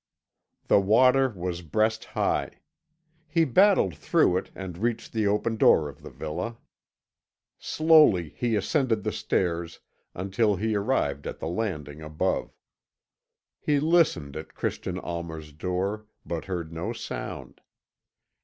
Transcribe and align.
The 0.67 0.79
water 0.79 1.29
was 1.29 1.61
breast 1.61 2.05
high. 2.17 2.61
He 3.27 3.45
battled 3.45 3.95
through 3.95 4.37
it, 4.37 4.49
and 4.55 4.79
reached 4.79 5.13
the 5.13 5.27
open 5.27 5.57
door 5.57 5.87
of 5.87 6.01
the 6.01 6.09
villa. 6.09 6.57
Slowly 7.59 8.29
he 8.29 8.55
ascended 8.55 9.03
the 9.03 9.11
stairs 9.11 9.79
until 10.15 10.55
he 10.55 10.73
arrived 10.75 11.27
at 11.27 11.37
the 11.37 11.47
landing 11.47 12.01
above. 12.01 12.49
He 13.59 13.79
listened 13.79 14.35
at 14.35 14.55
Christian 14.55 14.97
Almer's 14.97 15.53
door, 15.53 16.07
but 16.25 16.45
heard 16.45 16.73
no 16.73 16.93
sound. 16.93 17.61